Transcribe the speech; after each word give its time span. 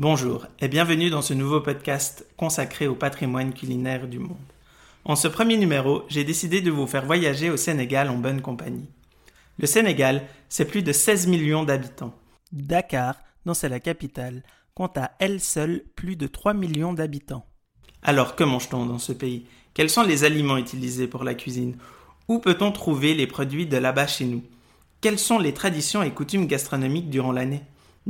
Bonjour 0.00 0.46
et 0.60 0.68
bienvenue 0.68 1.10
dans 1.10 1.20
ce 1.20 1.34
nouveau 1.34 1.60
podcast 1.60 2.24
consacré 2.38 2.88
au 2.88 2.94
patrimoine 2.94 3.52
culinaire 3.52 4.08
du 4.08 4.18
monde. 4.18 4.38
En 5.04 5.14
ce 5.14 5.28
premier 5.28 5.58
numéro, 5.58 6.04
j'ai 6.08 6.24
décidé 6.24 6.62
de 6.62 6.70
vous 6.70 6.86
faire 6.86 7.04
voyager 7.04 7.50
au 7.50 7.58
Sénégal 7.58 8.08
en 8.08 8.16
bonne 8.16 8.40
compagnie. 8.40 8.88
Le 9.58 9.66
Sénégal, 9.66 10.22
c'est 10.48 10.64
plus 10.64 10.82
de 10.82 10.94
16 10.94 11.26
millions 11.26 11.64
d'habitants. 11.64 12.14
Dakar, 12.50 13.16
dont 13.44 13.52
c'est 13.52 13.68
la 13.68 13.78
capitale, 13.78 14.42
compte 14.74 14.96
à 14.96 15.10
elle 15.18 15.38
seule 15.38 15.82
plus 15.96 16.16
de 16.16 16.26
3 16.26 16.54
millions 16.54 16.94
d'habitants. 16.94 17.44
Alors 18.02 18.36
que 18.36 18.44
mange-t-on 18.44 18.86
dans 18.86 18.98
ce 18.98 19.12
pays? 19.12 19.44
Quels 19.74 19.90
sont 19.90 20.04
les 20.04 20.24
aliments 20.24 20.56
utilisés 20.56 21.08
pour 21.08 21.24
la 21.24 21.34
cuisine? 21.34 21.76
Où 22.26 22.38
peut-on 22.38 22.72
trouver 22.72 23.12
les 23.12 23.26
produits 23.26 23.66
de 23.66 23.76
là-bas 23.76 24.06
chez 24.06 24.24
nous? 24.24 24.42
Quelles 25.02 25.18
sont 25.18 25.38
les 25.38 25.52
traditions 25.52 26.02
et 26.02 26.10
coutumes 26.10 26.46
gastronomiques 26.46 27.10
durant 27.10 27.32
l'année? 27.32 27.60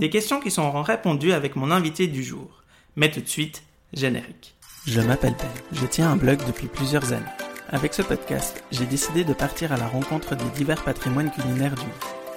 Des 0.01 0.09
questions 0.09 0.41
qui 0.41 0.51
seront 0.51 0.80
répondues 0.80 1.35
avec 1.35 1.57
mon 1.57 1.71
invité 1.71 2.07
du 2.07 2.25
jour. 2.25 2.62
Mais 2.96 3.11
tout 3.11 3.21
de 3.21 3.29
suite, 3.29 3.64
générique. 3.93 4.55
Je 4.87 5.02
m'appelle 5.02 5.34
Ben, 5.38 5.51
je 5.73 5.84
tiens 5.84 6.11
un 6.11 6.16
blog 6.16 6.38
depuis 6.47 6.69
plusieurs 6.69 7.12
années. 7.12 7.27
Avec 7.69 7.93
ce 7.93 8.01
podcast, 8.01 8.65
j'ai 8.73 8.87
décidé 8.87 9.24
de 9.24 9.34
partir 9.34 9.73
à 9.73 9.77
la 9.77 9.87
rencontre 9.87 10.37
des 10.37 10.48
divers 10.57 10.83
patrimoines 10.84 11.30
culinaires 11.30 11.74
du 11.74 11.83
monde. 11.83 11.91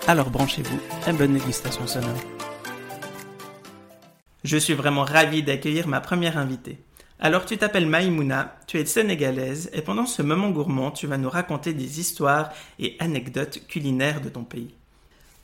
Alors 0.08 0.30
branchez-vous 0.30 0.78
et 1.08 1.14
bonne 1.14 1.36
dégustation 1.36 1.88
sonore. 1.88 2.20
Je 4.44 4.58
suis 4.58 4.74
vraiment 4.74 5.06
ravi 5.06 5.42
d'accueillir 5.42 5.88
ma 5.88 6.02
première 6.02 6.38
invitée. 6.38 6.80
Alors 7.18 7.46
tu 7.46 7.58
t'appelles 7.58 7.88
Maïmouna, 7.88 8.58
tu 8.68 8.78
es 8.78 8.86
sénégalaise 8.86 9.70
et 9.72 9.82
pendant 9.82 10.06
ce 10.06 10.22
moment 10.22 10.50
gourmand, 10.50 10.92
tu 10.92 11.08
vas 11.08 11.18
nous 11.18 11.30
raconter 11.30 11.74
des 11.74 12.02
histoires 12.02 12.52
et 12.78 12.98
anecdotes 13.00 13.66
culinaires 13.70 14.20
de 14.20 14.28
ton 14.28 14.44
pays. 14.44 14.76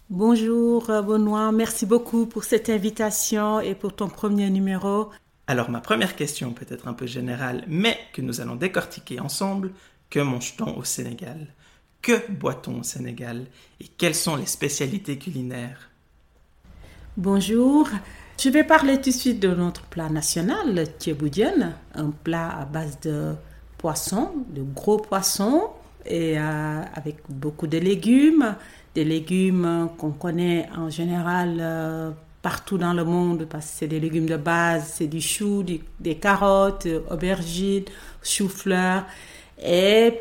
Bonjour 0.09 0.89
euh, 0.89 1.03
Benoît, 1.03 1.51
merci 1.51 1.85
beaucoup 1.85 2.25
pour 2.25 2.43
cette 2.43 2.67
invitation 2.71 3.59
et 3.59 3.75
pour 3.75 3.95
ton 3.95 4.09
premier 4.09 4.49
numéro. 4.49 5.11
Alors 5.45 5.69
ma 5.69 5.81
première 5.81 6.15
question 6.15 6.51
peut 6.51 6.65
être 6.67 6.87
un 6.87 6.93
peu 6.93 7.05
générale, 7.05 7.63
mais 7.67 7.95
que 8.11 8.23
nous 8.23 8.41
allons 8.41 8.55
décortiquer 8.55 9.19
ensemble, 9.19 9.69
que 10.09 10.19
mange-t-on 10.19 10.75
au 10.75 10.83
Sénégal? 10.83 11.45
Que 12.01 12.27
boit-on 12.31 12.79
au 12.79 12.83
Sénégal? 12.83 13.45
Et 13.79 13.85
quelles 13.87 14.15
sont 14.15 14.35
les 14.35 14.47
spécialités 14.47 15.19
culinaires? 15.19 15.91
Bonjour, 17.15 17.87
je 18.39 18.49
vais 18.49 18.63
parler 18.63 18.95
tout 18.99 19.11
de 19.11 19.15
suite 19.15 19.39
de 19.39 19.53
notre 19.53 19.83
plat 19.83 20.09
national, 20.09 20.73
le 20.73 20.85
tchéboudienne, 20.85 21.75
un 21.93 22.09
plat 22.09 22.49
à 22.49 22.65
base 22.65 22.99
de 23.01 23.35
poisson, 23.77 24.31
de 24.49 24.63
gros 24.63 24.97
poissons, 24.97 25.69
et 26.05 26.39
euh, 26.39 26.81
avec 26.93 27.17
beaucoup 27.29 27.67
de 27.67 27.77
légumes, 27.77 28.55
des 28.95 29.03
légumes 29.03 29.89
qu'on 29.97 30.11
connaît 30.11 30.69
en 30.75 30.89
général 30.89 31.57
euh, 31.59 32.11
partout 32.41 32.77
dans 32.77 32.93
le 32.93 33.03
monde 33.03 33.45
parce 33.49 33.65
que 33.65 33.71
c'est 33.79 33.87
des 33.87 33.99
légumes 33.99 34.25
de 34.25 34.37
base, 34.37 34.93
c'est 34.95 35.07
du 35.07 35.21
chou, 35.21 35.63
des 35.63 36.15
carottes, 36.15 36.87
aubergines, 37.09 37.85
chou-fleur. 38.23 39.05
Et 39.61 40.13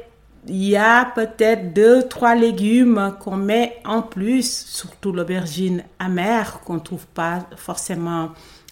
il 0.47 0.65
y 0.65 0.77
a 0.77 1.05
peut-être 1.05 1.73
deux, 1.75 2.09
trois 2.09 2.35
légumes 2.35 3.15
qu'on 3.21 3.37
met 3.37 3.81
en 3.85 4.03
plus, 4.03 4.67
surtout 4.67 5.13
l'aubergine 5.13 5.83
amère 5.99 6.61
qu'on 6.61 6.79
trouve 6.79 7.07
pas 7.09 7.47
forcément 7.57 8.31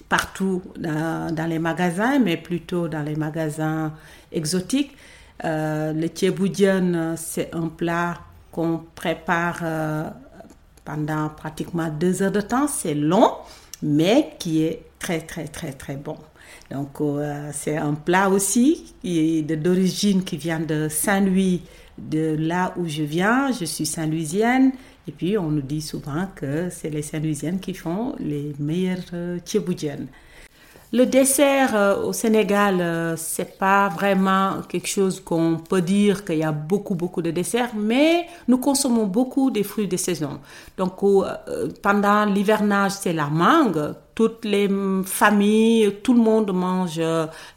partout 0.09 0.63
dans, 0.79 1.49
les 1.49 1.59
magasins, 1.59 2.19
mais 2.19 2.37
plutôt 2.37 2.89
dans 2.89 3.03
les 3.03 3.17
magasins 3.17 3.93
exotiques. 4.33 4.97
Euh, 5.45 5.93
le 5.93 6.09
thieboudienne, 6.09 7.15
c'est 7.17 7.55
un 7.55 7.69
plat 7.69 8.19
qu'on 8.51 8.81
prépare 8.95 9.59
euh, 9.63 10.05
pendant 10.85 11.29
pratiquement 11.29 11.89
deux 11.89 12.23
heures 12.23 12.33
de 12.33 12.41
temps. 12.41 12.67
C'est 12.69 12.95
long, 12.95 13.33
mais 13.83 14.35
qui 14.39 14.63
est 14.63 14.83
très, 14.99 15.21
très, 15.21 15.47
très, 15.47 15.73
très 15.73 15.97
bon. 15.97 16.17
Donc, 16.71 17.01
euh, 17.01 17.51
c'est 17.53 17.77
un 17.77 17.95
plat 17.95 18.29
aussi 18.29 18.95
d'origine 19.05 20.25
qui 20.25 20.37
vient 20.37 20.61
de 20.61 20.89
Saint-Louis, 20.89 21.63
de 21.99 22.37
là 22.39 22.75
où 22.77 22.87
je 22.87 23.03
viens. 23.03 23.53
Je 23.53 23.65
suis 23.65 23.87
Saint-Louisienne. 23.87 24.73
Et 25.09 25.13
puis, 25.13 25.39
on 25.39 25.51
nous 25.51 25.63
dit 25.63 25.83
souvent 25.83 26.27
que 26.35 26.69
c'est 26.71 26.91
les 26.91 27.03
Saint-Louisiennes 27.03 27.61
qui 27.61 27.75
font 27.75 28.17
les 28.19 28.55
meilleures 28.59 28.99
euh, 29.13 29.39
le 30.93 31.05
dessert 31.05 31.75
euh, 31.75 32.03
au 32.05 32.13
Sénégal, 32.13 32.81
euh, 32.81 33.17
c'est 33.17 33.59
pas 33.59 33.89
vraiment 33.89 34.63
quelque 34.69 34.87
chose 34.87 35.21
qu'on 35.21 35.57
peut 35.59 35.83
dire 35.83 36.25
qu'il 36.25 36.39
y 36.39 36.45
a 36.45 36.53
beaucoup 36.53 36.95
beaucoup 36.95 37.23
de 37.23 37.31
desserts, 37.33 37.73
mais 37.75 38.27
nous 38.47 38.59
consommons 38.59 39.07
beaucoup 39.07 39.51
des 39.51 39.65
fruits 39.65 39.89
de 39.89 39.97
saison. 39.97 40.39
Donc 40.77 41.03
euh, 41.03 41.69
pendant 41.83 42.25
l'hivernage, 42.25 42.93
c'est 42.93 43.13
la 43.13 43.27
mangue. 43.27 43.95
Toutes 44.17 44.45
les 44.47 44.69
familles, 45.05 45.99
tout 46.03 46.15
le 46.15 46.21
monde 46.21 46.51
mange 46.53 47.01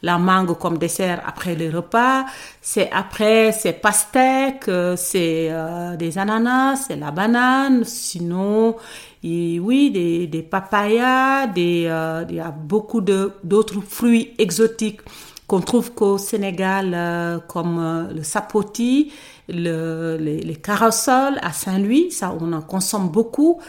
la 0.04 0.18
mangue 0.18 0.58
comme 0.58 0.78
dessert 0.78 1.24
après 1.26 1.56
le 1.56 1.76
repas. 1.76 2.26
C'est 2.62 2.92
après, 2.92 3.52
c'est 3.54 3.74
pastèque, 3.74 4.70
c'est 4.98 5.52
des 5.98 6.18
ananas, 6.18 6.88
c'est 6.88 6.98
la 6.98 7.12
banane. 7.12 7.86
Sinon, 7.86 8.76
oui, 9.24 9.92
des, 10.32 10.42
papayas, 10.44 11.48
euh, 11.58 12.26
il 12.30 12.36
y 12.36 12.40
a 12.40 12.52
beaucoup 12.52 13.02
d'autres 13.02 13.82
fruits 13.82 14.34
exotiques 14.38 15.02
qu'on 15.48 15.62
trouve 15.62 15.94
qu'au 15.94 16.18
Sénégal, 16.18 16.92
euh, 16.94 17.40
comme 17.48 17.80
euh, 17.80 18.14
le 18.14 18.24
sapoti, 18.24 19.12
le, 19.48 20.16
les, 20.20 20.42
les 20.42 20.60
à 20.68 21.52
Saint-Louis, 21.52 22.12
ça 22.12 22.36
on 22.40 22.54
en 22.54 22.62
consomme 22.62 23.10
beaucoup. 23.10 23.60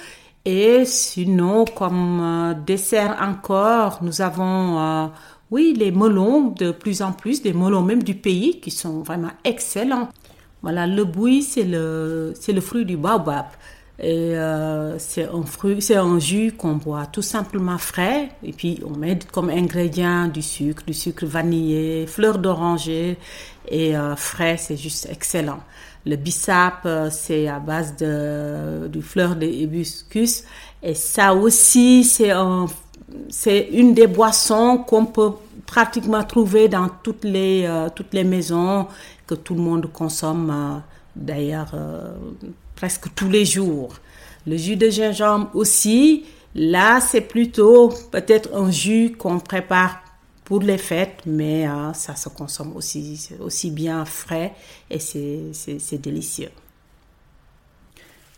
Et 0.45 0.85
sinon, 0.85 1.65
comme 1.65 2.55
dessert 2.67 3.17
encore, 3.21 3.99
nous 4.03 4.23
avons, 4.23 5.11
oui, 5.51 5.75
les 5.77 5.91
melons 5.91 6.49
de 6.49 6.71
plus 6.71 7.03
en 7.03 7.13
plus, 7.13 7.43
des 7.43 7.53
melons 7.53 7.83
même 7.83 8.03
du 8.03 8.15
pays 8.15 8.61
qui 8.61 8.71
sont 8.71 9.01
vraiment 9.01 9.33
excellents. 9.45 10.09
Voilà, 10.63 10.87
le 10.87 11.05
bouilli, 11.05 11.43
c'est 11.43 11.65
le, 11.65 12.35
le 12.49 12.61
fruit 12.61 12.85
du 12.85 12.97
baobab. 12.97 13.47
Et 14.03 14.35
euh, 14.35 14.99
c'est 14.99 15.29
un 15.29 15.45
un 15.99 16.19
jus 16.19 16.53
qu'on 16.53 16.77
boit 16.77 17.05
tout 17.07 17.23
simplement 17.23 17.77
frais. 17.77 18.31
Et 18.43 18.53
puis 18.53 18.81
on 18.87 18.97
met 18.97 19.19
comme 19.31 19.51
ingrédient 19.51 20.29
du 20.29 20.41
sucre, 20.41 20.83
du 20.87 20.95
sucre 20.95 21.27
vanillé, 21.27 22.07
fleur 22.07 22.39
d'oranger 22.39 23.19
et 23.69 23.95
euh, 23.97 24.17
frais, 24.17 24.57
c'est 24.57 24.77
juste 24.79 25.07
excellent. 25.11 25.61
Le 26.07 26.17
bissap, 26.17 26.81
euh, 26.87 27.11
c'est 27.11 27.47
à 27.49 27.59
base 27.59 27.97
de 27.97 28.89
du 28.89 29.03
fleur 29.03 29.37
de 29.37 29.47
hibiscus 29.47 30.45
et 30.83 30.95
ça 30.95 31.35
aussi 31.35 32.05
c'est 32.05 32.33
c'est 33.29 33.69
une 33.73 33.93
des 33.95 34.07
boissons 34.07 34.79
qu'on 34.79 35.07
peut 35.07 35.33
pratiquement 35.67 36.25
trouver 36.25 36.69
dans 36.69 36.89
toutes 37.03 37.25
les 37.25 37.69
toutes 37.95 38.15
les 38.15 38.25
maisons 38.25 38.87
que 39.27 39.35
tout 39.35 39.55
le 39.55 39.61
monde 39.61 39.93
consomme 39.93 40.83
d'ailleurs 41.15 41.75
presque 42.77 43.15
tous 43.15 43.29
les 43.29 43.45
jours. 43.45 43.93
Le 44.47 44.57
jus 44.57 44.77
de 44.77 44.89
gingembre 44.89 45.51
aussi, 45.55 46.25
là 46.55 47.01
c'est 47.01 47.21
plutôt 47.21 47.93
peut-être 48.11 48.55
un 48.55 48.71
jus 48.71 49.13
qu'on 49.19 49.39
prépare 49.39 50.01
pour 50.51 50.63
les 50.63 50.79
fêtes, 50.79 51.21
mais 51.27 51.69
euh, 51.69 51.93
ça 51.93 52.17
se 52.17 52.29
consomme 52.29 52.75
aussi, 52.75 53.29
aussi 53.39 53.71
bien 53.71 54.05
frais 54.05 54.53
et 54.91 54.99
c'est 54.99 55.99
délicieux. 55.99 56.51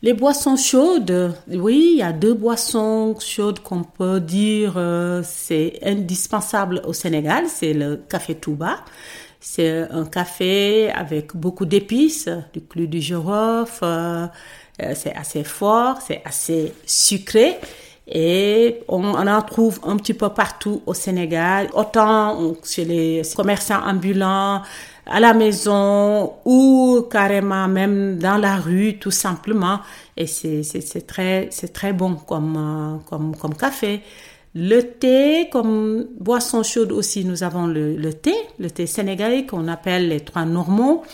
Les 0.03 0.13
boissons 0.13 0.57
chaudes, 0.59 1.35
oui, 1.49 1.93
il 1.95 1.99
y 2.01 2.03
a 2.03 2.13
deux 2.13 2.35
boissons 2.35 3.17
chaudes 3.19 3.61
qu'on 3.61 3.83
peut 3.83 4.21
dire 4.21 4.75
euh, 4.77 5.23
c'est 5.25 5.79
indispensable 5.83 6.83
au 6.85 6.93
Sénégal, 6.93 7.47
c'est 7.49 7.73
le 7.73 7.97
café 7.97 8.35
Touba. 8.35 8.85
C'est 9.41 9.91
un 9.91 10.05
café 10.05 10.91
avec 10.91 11.35
beaucoup 11.35 11.65
d'épices, 11.65 12.29
du 12.53 12.61
clou 12.61 12.87
du 12.87 13.01
girofle, 13.01 13.85
euh, 13.85 14.29
c'est 14.95 15.15
assez 15.15 15.45
fort, 15.45 15.97
c'est 16.07 16.21
assez 16.27 16.75
sucré. 16.85 17.57
Et 18.09 18.81
on, 18.89 19.05
en 19.15 19.43
trouve 19.43 19.79
un 19.85 19.97
petit 19.97 20.15
peu 20.15 20.29
partout 20.31 20.83
au 20.87 20.95
Sénégal, 20.95 21.69
autant 21.73 22.55
chez 22.65 22.85
les 22.85 23.23
commerçants 23.37 23.81
ambulants, 23.87 24.63
à 25.07 25.21
la 25.21 25.35
maison 25.35 26.33
ou 26.45 27.07
carrément 27.11 27.69
même 27.69 28.19
dans 28.19 28.39
la 28.39 28.57
rue 28.57 28.99
tout 28.99 29.11
simplement. 29.11 29.81
Et 30.17 30.27
c'est 30.27 31.07
très, 31.07 31.49
très 31.73 31.93
bon 31.93 32.15
comme, 32.15 32.57
euh, 32.57 32.99
comme, 33.09 33.37
comme 33.37 33.55
café. 33.55 34.01
Le 34.55 34.81
thé, 34.83 35.49
comme 35.51 36.09
boisson 36.21 36.63
chaude 36.63 36.93
aussi, 36.93 37.25
nous 37.25 37.43
avons 37.43 37.67
le, 37.67 37.97
le 37.97 38.13
thé, 38.13 38.35
le 38.59 38.71
thé 38.71 38.87
sénégalais 38.87 39.47
qu'on 39.47 39.67
appelle 39.67 40.09
les 40.09 40.21
trois 40.21 40.45
normaux. 40.45 41.05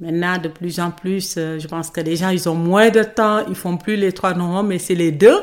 Maintenant, 0.00 0.38
de 0.38 0.48
plus 0.48 0.78
en 0.80 0.90
plus, 0.90 1.36
euh, 1.38 1.58
je 1.58 1.68
pense 1.68 1.90
que 1.90 2.00
les 2.00 2.16
gens, 2.16 2.28
ils 2.28 2.48
ont 2.48 2.54
moins 2.54 2.90
de 2.90 3.02
temps, 3.02 3.46
ils 3.48 3.54
font 3.54 3.76
plus 3.78 3.96
les 3.96 4.12
trois 4.12 4.34
normaux, 4.34 4.62
mais 4.62 4.78
c'est 4.78 4.94
les 4.94 5.10
deux. 5.10 5.40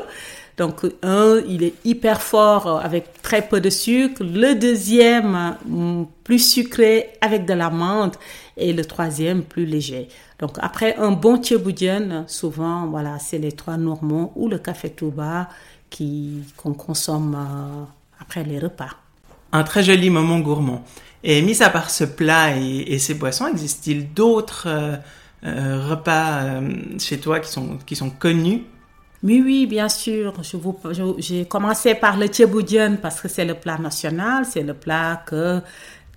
Donc, 0.56 0.82
un, 1.02 1.40
il 1.48 1.64
est 1.64 1.74
hyper 1.84 2.22
fort 2.22 2.66
euh, 2.66 2.78
avec 2.78 3.22
très 3.22 3.42
peu 3.42 3.60
de 3.60 3.70
sucre. 3.70 4.22
Le 4.22 4.54
deuxième, 4.54 5.56
mm, 5.66 6.04
plus 6.22 6.38
sucré 6.38 7.10
avec 7.20 7.44
de 7.44 7.54
l'amande. 7.54 8.14
Et 8.56 8.72
le 8.72 8.84
troisième, 8.84 9.42
plus 9.42 9.66
léger. 9.66 10.08
Donc, 10.38 10.52
après 10.60 10.96
un 10.96 11.10
bon 11.10 11.38
tchéboudienne, 11.42 12.24
souvent, 12.28 12.86
voilà, 12.86 13.18
c'est 13.18 13.38
les 13.38 13.52
trois 13.52 13.76
normaux 13.76 14.32
ou 14.36 14.48
le 14.48 14.58
café 14.58 14.90
touba 14.90 15.48
qu'on 16.56 16.72
consomme 16.72 17.36
après 18.20 18.42
les 18.42 18.58
repas. 18.58 18.90
Un 19.52 19.62
très 19.62 19.82
joli 19.84 20.10
moment 20.10 20.40
gourmand. 20.40 20.84
Et 21.22 21.40
mis 21.42 21.62
à 21.62 21.70
part 21.70 21.90
ce 21.90 22.02
plat 22.04 22.56
et, 22.56 22.98
ces 22.98 23.14
boissons, 23.14 23.46
existe-t-il 23.46 24.12
d'autres 24.12 24.68
repas 25.42 26.60
chez 26.98 27.18
toi 27.18 27.38
qui 27.38 27.50
sont, 27.50 27.78
qui 27.86 27.94
sont 27.94 28.10
connus? 28.10 28.64
Oui, 29.24 29.66
bien 29.66 29.88
sûr. 29.88 30.34
J'ai 31.18 31.46
commencé 31.46 31.94
par 31.94 32.18
le 32.18 32.26
tchéboudian 32.26 32.96
parce 33.00 33.20
que 33.22 33.28
c'est 33.28 33.46
le 33.46 33.54
plat 33.54 33.78
national, 33.78 34.44
c'est 34.44 34.62
le 34.62 34.74
plat 34.74 35.22
que 35.26 35.60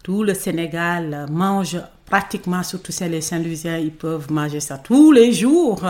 tout 0.04 0.24
le 0.24 0.34
Sénégal 0.34 1.26
mange 1.32 1.78
pratiquement, 2.06 2.64
surtout 2.64 2.92
les 3.02 3.22
Saint-Louisiens, 3.22 3.78
ils 3.78 3.94
peuvent 3.94 4.32
manger 4.32 4.60
ça 4.60 4.78
tous 4.78 5.12
les 5.12 5.32
jours. 5.32 5.82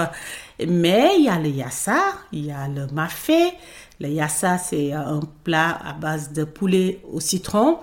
Mais 0.68 1.12
il 1.18 1.26
y 1.26 1.30
a 1.30 1.40
le 1.40 1.50
yassa, 1.50 2.04
il 2.32 2.46
y 2.46 2.52
a 2.52 2.68
le 2.68 2.88
mafé. 2.94 3.52
Le 4.00 4.10
yassa, 4.10 4.58
c'est 4.60 4.94
un 4.94 5.22
plat 5.44 5.80
à 5.84 5.94
base 5.94 6.32
de 6.34 6.44
poulet 6.44 7.00
au 7.12 7.20
citron 7.20 7.80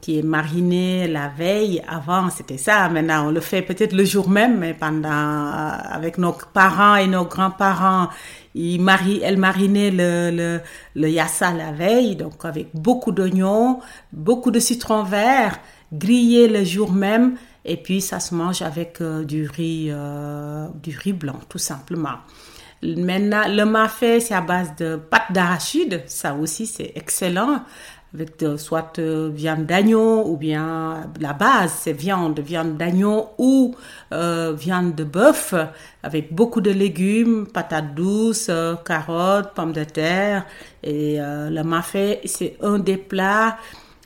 qui 0.00 0.18
est 0.18 0.22
mariné 0.22 1.08
la 1.08 1.28
veille 1.28 1.82
avant, 1.88 2.30
c'était 2.30 2.58
ça. 2.58 2.88
Maintenant, 2.88 3.28
on 3.28 3.30
le 3.30 3.40
fait 3.40 3.62
peut-être 3.62 3.92
le 3.92 4.04
jour 4.04 4.28
même, 4.28 4.58
mais 4.58 4.72
pendant, 4.74 5.08
euh, 5.08 5.70
avec 5.90 6.18
nos 6.18 6.36
parents 6.52 6.94
et 6.96 7.08
nos 7.08 7.24
grands-parents, 7.24 8.08
ils 8.54 8.80
marient, 8.80 9.20
elles 9.22 9.38
marinaient 9.38 9.90
le, 9.90 10.60
le, 10.94 11.08
yassa 11.08 11.52
la 11.52 11.72
veille, 11.72 12.14
donc 12.14 12.44
avec 12.44 12.68
beaucoup 12.74 13.10
d'oignons, 13.10 13.80
beaucoup 14.12 14.52
de 14.52 14.60
citron 14.60 15.02
vert, 15.02 15.58
grillé 15.92 16.48
le 16.48 16.64
jour 16.64 16.92
même, 16.92 17.36
et 17.64 17.76
puis 17.76 18.00
ça 18.00 18.20
se 18.20 18.34
mange 18.34 18.62
avec 18.62 19.00
euh, 19.00 19.24
du 19.24 19.48
riz, 19.48 19.88
euh, 19.90 20.68
du 20.80 20.96
riz 20.96 21.12
blanc, 21.12 21.40
tout 21.48 21.58
simplement. 21.58 22.18
Maintenant, 22.82 23.42
le 23.48 23.64
mafé, 23.64 24.20
c'est 24.20 24.34
à 24.34 24.40
base 24.40 24.76
de 24.76 24.94
pâte 24.94 25.32
d'arachide. 25.32 26.04
Ça 26.06 26.34
aussi, 26.34 26.64
c'est 26.64 26.92
excellent 26.94 27.62
avec 28.14 28.42
soit 28.56 28.98
euh, 28.98 29.30
viande 29.32 29.66
d'agneau 29.66 30.24
ou 30.26 30.36
bien 30.36 31.10
la 31.20 31.32
base 31.34 31.72
c'est 31.80 31.92
viande, 31.92 32.40
viande 32.40 32.76
d'agneau 32.76 33.28
ou 33.38 33.74
euh, 34.12 34.54
viande 34.58 34.94
de 34.94 35.04
bœuf 35.04 35.54
avec 36.02 36.34
beaucoup 36.34 36.60
de 36.60 36.70
légumes, 36.70 37.46
patates 37.46 37.94
douces, 37.94 38.46
euh, 38.48 38.76
carottes, 38.76 39.52
pommes 39.54 39.72
de 39.72 39.84
terre 39.84 40.46
et 40.82 41.18
le 41.18 41.62
mafé 41.62 42.20
c'est 42.24 42.56
un 42.62 42.78
des 42.78 42.96
plats 42.96 43.58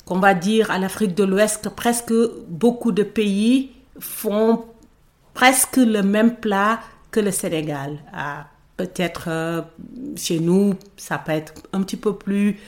qu'on 0.04 0.18
va 0.18 0.34
dire 0.34 0.70
à 0.70 0.78
l'Afrique 0.78 1.14
de 1.14 1.22
l'Ouest 1.24 1.62
que 1.64 1.68
presque 1.68 2.12
beaucoup 2.48 2.90
de 2.92 3.04
pays 3.04 3.70
font 4.00 4.64
presque 5.34 5.76
le 5.76 6.02
même 6.02 6.36
plat 6.36 6.80
que 7.10 7.20
le 7.20 7.30
Sénégal. 7.30 7.98
Ah, 8.12 8.46
peut-être 8.76 9.64
chez 10.16 10.40
nous 10.40 10.74
ça 10.96 11.18
peut 11.18 11.32
être 11.32 11.52
un 11.72 11.82
petit 11.82 11.96
peu 11.96 12.16
plus 12.16 12.58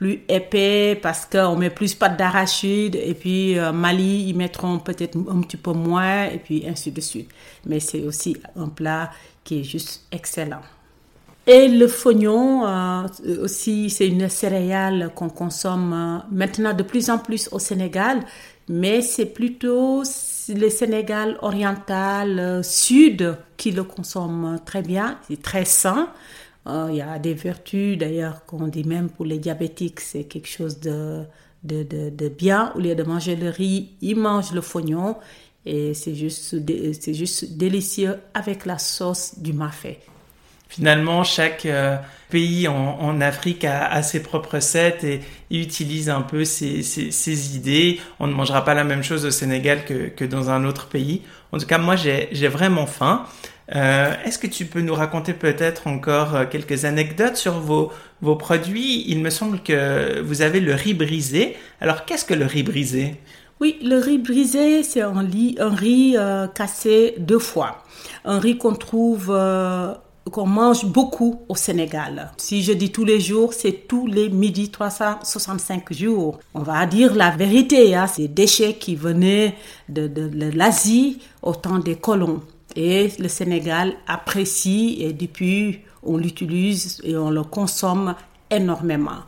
plus 0.00 0.22
épais 0.28 0.98
parce 1.00 1.26
qu'on 1.26 1.56
met 1.56 1.68
plus 1.68 1.94
pâte 1.94 2.16
d'arachide 2.16 2.96
et 2.96 3.12
puis 3.12 3.58
euh, 3.58 3.70
Mali 3.70 4.28
ils 4.28 4.34
mettront 4.34 4.78
peut-être 4.78 5.18
un 5.28 5.40
petit 5.42 5.58
peu 5.58 5.72
moins 5.72 6.24
et 6.24 6.38
puis 6.38 6.64
ainsi 6.66 6.90
de 6.90 7.02
suite. 7.02 7.28
Mais 7.66 7.80
c'est 7.80 8.02
aussi 8.02 8.38
un 8.56 8.68
plat 8.68 9.10
qui 9.44 9.60
est 9.60 9.64
juste 9.64 10.06
excellent. 10.10 10.62
Et 11.46 11.68
le 11.68 11.86
fognon 11.86 12.66
euh, 12.66 13.06
aussi 13.42 13.90
c'est 13.90 14.08
une 14.08 14.30
céréale 14.30 15.10
qu'on 15.14 15.28
consomme 15.28 15.92
euh, 15.92 16.26
maintenant 16.34 16.72
de 16.72 16.82
plus 16.82 17.10
en 17.10 17.18
plus 17.18 17.50
au 17.52 17.58
Sénégal, 17.58 18.20
mais 18.70 19.02
c'est 19.02 19.26
plutôt 19.26 20.02
le 20.48 20.68
Sénégal 20.70 21.36
oriental 21.42 22.64
sud 22.64 23.36
qui 23.58 23.70
le 23.70 23.84
consomme 23.84 24.58
très 24.64 24.80
bien, 24.80 25.18
c'est 25.28 25.42
très 25.42 25.66
sain. 25.66 26.08
Euh, 26.66 26.88
il 26.90 26.96
y 26.96 27.00
a 27.00 27.18
des 27.18 27.34
vertus 27.34 27.96
d'ailleurs 27.96 28.44
qu'on 28.44 28.68
dit 28.68 28.84
même 28.84 29.08
pour 29.08 29.24
les 29.24 29.38
diabétiques, 29.38 30.00
c'est 30.00 30.24
quelque 30.24 30.48
chose 30.48 30.78
de, 30.80 31.24
de, 31.64 31.82
de, 31.82 32.28
bien. 32.28 32.72
Au 32.74 32.80
lieu 32.80 32.94
de 32.94 33.02
manger 33.02 33.36
le 33.36 33.48
riz, 33.48 33.90
ils 34.00 34.16
mangent 34.16 34.52
le 34.52 34.60
fognon 34.60 35.16
et 35.64 35.94
c'est 35.94 36.14
juste, 36.14 36.56
c'est 37.00 37.14
juste 37.14 37.56
délicieux 37.56 38.16
avec 38.34 38.66
la 38.66 38.78
sauce 38.78 39.38
du 39.38 39.52
mafé. 39.52 39.98
Finalement, 40.70 41.24
chaque 41.24 41.66
euh, 41.66 41.96
pays 42.30 42.68
en, 42.68 43.20
Afrique 43.20 43.64
a, 43.64 44.02
ses 44.04 44.22
propres 44.22 44.54
recettes 44.54 45.02
et 45.02 45.20
utilise 45.50 46.08
un 46.08 46.22
peu 46.22 46.44
ses, 46.44 47.56
idées. 47.56 48.00
On 48.20 48.28
ne 48.28 48.32
mangera 48.32 48.64
pas 48.64 48.74
la 48.74 48.84
même 48.84 49.02
chose 49.02 49.26
au 49.26 49.32
Sénégal 49.32 49.84
que, 49.84 50.08
que 50.08 50.24
dans 50.24 50.48
un 50.48 50.64
autre 50.64 50.86
pays. 50.86 51.22
En 51.50 51.58
tout 51.58 51.66
cas, 51.66 51.78
moi, 51.78 51.96
j'ai 51.96 52.48
vraiment 52.48 52.86
faim. 52.86 53.26
Euh, 53.74 54.14
Est-ce 54.24 54.38
que 54.38 54.46
tu 54.46 54.64
peux 54.64 54.80
nous 54.80 54.94
raconter 54.94 55.32
peut-être 55.32 55.88
encore 55.88 56.36
euh, 56.36 56.44
quelques 56.44 56.84
anecdotes 56.84 57.36
sur 57.36 57.54
vos, 57.54 57.90
vos 58.20 58.36
produits? 58.36 59.04
Il 59.08 59.18
me 59.22 59.30
semble 59.30 59.60
que 59.64 60.20
vous 60.20 60.42
avez 60.42 60.60
le 60.60 60.74
riz 60.74 60.94
brisé. 60.94 61.56
Alors, 61.80 62.04
qu'est-ce 62.04 62.24
que 62.24 62.34
le 62.34 62.46
riz 62.46 62.62
brisé? 62.62 63.16
Oui, 63.60 63.76
le 63.82 63.96
riz 63.96 64.18
brisé, 64.18 64.84
c'est 64.84 65.02
un, 65.02 65.26
riz 65.58 66.16
cassé 66.54 67.16
deux 67.18 67.40
fois. 67.40 67.82
Un 68.24 68.38
riz 68.38 68.56
qu'on 68.56 68.74
trouve 68.74 69.34
qu'on 70.30 70.46
mange 70.46 70.86
beaucoup 70.86 71.42
au 71.48 71.56
Sénégal. 71.56 72.32
Si 72.36 72.62
je 72.62 72.72
dis 72.72 72.90
tous 72.90 73.04
les 73.04 73.20
jours, 73.20 73.52
c'est 73.52 73.86
tous 73.88 74.06
les 74.06 74.28
midis 74.28 74.70
365 74.70 75.92
jours. 75.92 76.38
On 76.54 76.62
va 76.62 76.86
dire 76.86 77.14
la 77.14 77.30
vérité, 77.30 77.94
hein, 77.94 78.06
des 78.16 78.28
déchets 78.28 78.74
qui 78.74 78.96
venaient 78.96 79.54
de, 79.88 80.10
l'Asie 80.54 81.18
au 81.42 81.54
temps 81.54 81.78
des 81.78 81.96
colons. 81.96 82.42
Et 82.76 83.10
le 83.18 83.28
Sénégal 83.28 83.94
apprécie 84.06 84.98
et 85.00 85.12
depuis 85.12 85.80
on 86.02 86.16
l'utilise 86.16 87.00
et 87.04 87.16
on 87.16 87.30
le 87.30 87.42
consomme 87.42 88.14
énormément. 88.50 89.18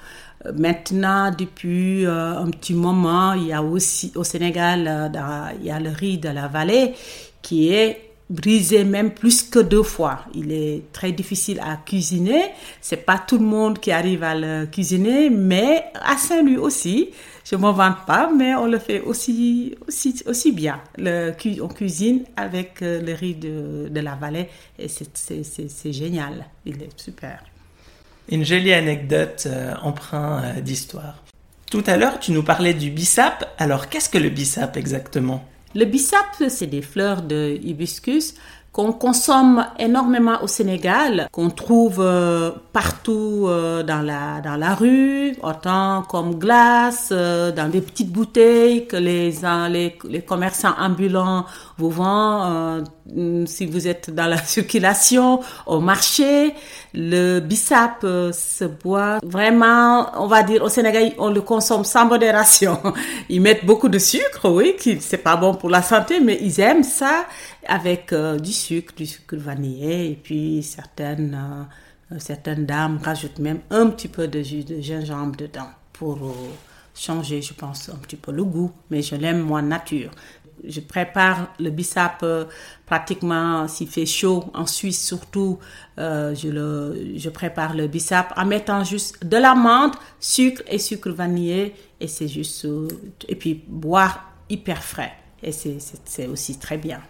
Maintenant, 0.56 1.30
depuis 1.36 2.04
euh, 2.06 2.38
un 2.38 2.50
petit 2.50 2.74
moment, 2.74 3.32
il 3.34 3.48
y 3.48 3.52
a 3.52 3.62
aussi 3.62 4.12
au 4.16 4.24
Sénégal, 4.24 4.88
euh, 4.88 5.46
il 5.60 5.66
y 5.66 5.70
a 5.70 5.78
le 5.78 5.90
riz 5.90 6.18
de 6.18 6.28
la 6.28 6.48
vallée 6.48 6.94
qui 7.42 7.72
est 7.72 8.11
brisé 8.32 8.84
même 8.84 9.10
plus 9.10 9.42
que 9.42 9.58
deux 9.58 9.82
fois. 9.82 10.24
Il 10.34 10.50
est 10.52 10.90
très 10.92 11.12
difficile 11.12 11.60
à 11.60 11.76
cuisiner. 11.76 12.42
C'est 12.80 13.04
pas 13.04 13.18
tout 13.18 13.38
le 13.38 13.44
monde 13.44 13.78
qui 13.78 13.92
arrive 13.92 14.22
à 14.22 14.34
le 14.34 14.66
cuisiner, 14.66 15.28
mais 15.28 15.84
à 15.94 16.16
Saint-Louis 16.16 16.56
aussi. 16.56 17.10
Je 17.44 17.56
m'en 17.56 17.72
vante 17.72 18.06
pas, 18.06 18.30
mais 18.34 18.54
on 18.54 18.66
le 18.66 18.78
fait 18.78 19.00
aussi, 19.00 19.76
aussi, 19.86 20.22
aussi 20.26 20.52
bien. 20.52 20.80
On 20.98 21.68
cuisine 21.68 22.24
avec 22.36 22.82
euh, 22.82 23.02
le 23.02 23.14
riz 23.14 23.34
de, 23.34 23.88
de 23.90 24.00
la 24.00 24.14
vallée 24.14 24.48
et 24.78 24.88
c'est 24.88 25.92
génial. 25.92 26.46
Il 26.64 26.82
est 26.82 26.90
super. 26.96 27.44
Une 28.30 28.44
jolie 28.44 28.72
anecdote 28.72 29.44
euh, 29.46 29.74
emprunt 29.82 30.42
euh, 30.42 30.60
d'histoire. 30.60 31.22
Tout 31.70 31.82
à 31.86 31.96
l'heure, 31.96 32.20
tu 32.20 32.32
nous 32.32 32.44
parlais 32.44 32.74
du 32.74 32.90
bissap. 32.90 33.54
Alors, 33.58 33.88
qu'est-ce 33.88 34.08
que 34.08 34.18
le 34.18 34.30
bissap 34.30 34.76
exactement? 34.76 35.44
Le 35.74 35.84
bissap, 35.84 36.42
c'est 36.48 36.66
des 36.66 36.82
fleurs 36.82 37.22
de 37.22 37.58
hibiscus 37.62 38.34
qu'on 38.72 38.92
consomme 38.92 39.66
énormément 39.78 40.42
au 40.42 40.46
Sénégal, 40.46 41.28
qu'on 41.30 41.50
trouve 41.50 41.98
euh, 42.00 42.52
partout 42.72 43.44
euh, 43.46 43.82
dans 43.82 44.00
la 44.00 44.40
dans 44.42 44.56
la 44.56 44.74
rue, 44.74 45.36
autant 45.42 46.02
comme 46.08 46.36
glace, 46.38 47.10
euh, 47.12 47.52
dans 47.52 47.68
des 47.68 47.82
petites 47.82 48.10
bouteilles 48.10 48.86
que 48.86 48.96
les 48.96 49.34
les, 49.70 49.98
les 50.08 50.22
commerçants 50.22 50.72
ambulants 50.80 51.44
vous 51.76 51.90
vendent. 51.90 52.84
si 53.46 53.66
vous 53.66 53.88
êtes 53.88 54.08
dans 54.14 54.26
la 54.26 54.38
circulation, 54.56 55.40
au 55.66 55.80
marché, 55.80 56.54
le 56.94 57.40
bissap 57.40 58.00
se 58.02 58.64
boit 58.64 59.18
vraiment, 59.22 60.06
on 60.22 60.28
va 60.28 60.42
dire 60.42 60.62
au 60.62 60.68
Sénégal, 60.70 61.12
on 61.18 61.28
le 61.30 61.42
consomme 61.42 61.84
sans 61.84 62.06
modération. 62.06 62.80
Ils 63.28 63.40
mettent 63.42 63.66
beaucoup 63.66 63.88
de 63.90 63.98
sucre, 63.98 64.48
oui, 64.48 64.76
qui 64.78 64.98
c'est 65.00 65.18
pas 65.18 65.36
bon 65.36 65.54
pour 65.54 65.68
la 65.68 65.82
santé, 65.82 66.20
mais 66.20 66.38
ils 66.40 66.58
aiment 66.60 66.84
ça 66.84 67.24
avec 67.66 68.12
euh, 68.12 68.38
du 68.38 68.52
sucre, 68.52 68.94
du 68.94 69.06
sucre 69.06 69.36
vanillé, 69.36 70.10
et 70.10 70.16
puis 70.16 70.62
certaines, 70.62 71.38
euh, 72.10 72.18
certaines 72.18 72.66
dames 72.66 72.98
rajoutent 73.02 73.38
même 73.38 73.60
un 73.70 73.88
petit 73.90 74.08
peu 74.08 74.28
de 74.28 74.42
jus 74.42 74.64
de 74.64 74.80
gingembre 74.80 75.36
dedans 75.36 75.70
pour 75.92 76.16
euh, 76.16 76.32
changer, 76.94 77.40
je 77.40 77.54
pense, 77.54 77.88
un 77.88 77.96
petit 77.96 78.16
peu 78.16 78.32
le 78.32 78.44
goût, 78.44 78.72
mais 78.90 79.02
je 79.02 79.14
l'aime 79.14 79.40
moi 79.40 79.62
nature. 79.62 80.10
Je 80.64 80.80
prépare 80.80 81.52
le 81.58 81.70
bissap 81.70 82.24
pratiquement 82.86 83.66
s'il 83.66 83.88
fait 83.88 84.06
chaud, 84.06 84.44
en 84.54 84.66
Suisse 84.66 85.04
surtout, 85.04 85.58
je, 85.96 86.48
le, 86.48 87.16
je 87.16 87.30
prépare 87.30 87.74
le 87.74 87.88
bissap 87.88 88.32
en 88.36 88.44
mettant 88.44 88.84
juste 88.84 89.24
de 89.24 89.38
la 89.38 89.56
menthe, 89.56 89.94
sucre 90.20 90.62
et 90.68 90.78
sucre 90.78 91.10
vanillé, 91.10 91.74
et 91.98 92.06
c'est 92.06 92.28
juste, 92.28 92.68
et 93.28 93.34
puis 93.34 93.64
boire 93.66 94.30
hyper 94.48 94.84
frais, 94.84 95.14
et 95.42 95.50
c'est 95.50 96.26
aussi 96.28 96.56
très 96.60 96.78
bien. 96.78 97.00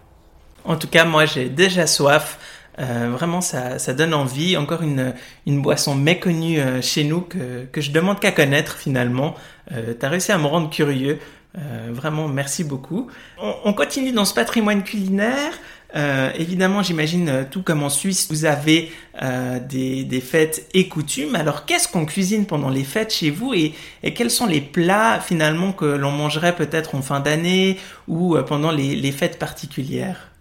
En 0.64 0.76
tout 0.76 0.88
cas, 0.88 1.04
moi, 1.04 1.26
j'ai 1.26 1.48
déjà 1.48 1.86
soif. 1.86 2.38
Euh, 2.78 3.10
vraiment, 3.12 3.40
ça, 3.40 3.78
ça, 3.78 3.92
donne 3.92 4.14
envie. 4.14 4.56
Encore 4.56 4.82
une, 4.82 5.14
une 5.46 5.60
boisson 5.60 5.94
méconnue 5.94 6.58
euh, 6.58 6.80
chez 6.80 7.04
nous 7.04 7.20
que, 7.20 7.64
que 7.70 7.80
je 7.80 7.90
demande 7.90 8.18
qu'à 8.18 8.32
connaître 8.32 8.76
finalement. 8.76 9.34
Euh, 9.72 9.94
tu 9.98 10.06
as 10.06 10.08
réussi 10.08 10.32
à 10.32 10.38
me 10.38 10.46
rendre 10.46 10.70
curieux. 10.70 11.18
Euh, 11.58 11.90
vraiment, 11.90 12.28
merci 12.28 12.64
beaucoup. 12.64 13.10
On, 13.38 13.54
on, 13.64 13.72
continue 13.74 14.12
dans 14.12 14.24
ce 14.24 14.32
patrimoine 14.32 14.82
culinaire. 14.82 15.52
Euh, 15.94 16.30
évidemment, 16.38 16.82
j'imagine, 16.82 17.46
tout 17.50 17.62
comme 17.62 17.82
en 17.82 17.90
Suisse, 17.90 18.26
vous 18.30 18.46
avez 18.46 18.90
des, 19.68 20.04
des, 20.04 20.20
fêtes 20.22 20.66
et 20.72 20.88
coutumes. 20.88 21.34
Alors, 21.34 21.66
qu'est-ce 21.66 21.86
qu'on 21.86 22.06
cuisine 22.06 22.46
pendant 22.46 22.70
les 22.70 22.84
fêtes 22.84 23.12
chez 23.12 23.28
vous 23.28 23.52
et, 23.52 23.74
et 24.02 24.14
quels 24.14 24.30
sont 24.30 24.46
les 24.46 24.62
plats 24.62 25.20
finalement 25.20 25.72
que 25.72 25.84
l'on 25.84 26.10
mangerait 26.10 26.56
peut-être 26.56 26.94
en 26.94 27.02
fin 27.02 27.20
d'année 27.20 27.78
ou 28.08 28.38
pendant 28.46 28.70
les, 28.70 28.96
les, 28.96 29.12
fêtes 29.12 29.38
particulières? 29.38 30.31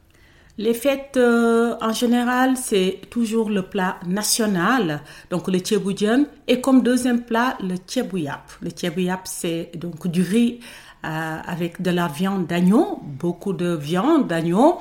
Les 0.62 0.74
fêtes, 0.74 1.18
en 1.18 1.94
général, 1.94 2.56
c'est 2.56 3.02
toujours 3.10 3.50
le 3.50 3.64
plat 3.64 3.98
national, 4.06 5.02
donc 5.30 5.48
le 5.48 5.60
tchéboudian, 5.60 6.26
et 6.48 6.62
comme 6.62 6.84
deuxième 6.84 7.24
plat, 7.24 7.58
le 7.62 7.76
tchébouillap. 7.78 8.44
Le 8.62 8.70
tchébouillap, 8.70 9.22
c'est 9.26 9.72
donc 9.76 10.08
du 10.08 10.22
riz 10.22 10.60
avec 11.04 11.82
de 11.82 11.90
la 11.90 12.08
viande 12.08 12.46
d'agneau, 12.46 13.00
beaucoup 13.02 13.54
de 13.54 13.74
viande 13.74 14.28
d'agneau, 14.28 14.78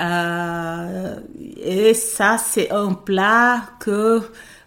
euh, 0.00 1.16
et 1.62 1.94
ça, 1.94 2.38
c'est 2.38 2.70
un 2.70 2.94
plat 2.94 3.62
que, 3.80 4.20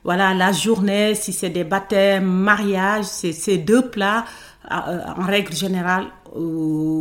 voilà, 0.04 0.34
la 0.34 0.52
journée, 0.52 1.16
si 1.16 1.32
c'est 1.32 1.50
des 1.50 1.64
baptêmes, 1.64 2.26
mariages, 2.26 3.06
c'est 3.06 3.32
ces 3.32 3.58
deux 3.58 3.90
plats, 3.90 4.26
euh, 4.26 4.51
en 4.70 5.26
règle 5.26 5.54
générale, 5.54 6.08